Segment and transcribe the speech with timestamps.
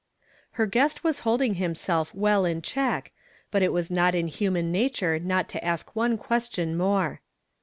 [0.53, 3.11] '"Her guest was holding himself well in check,
[3.51, 7.21] but it was not in human nature not to ask one question more.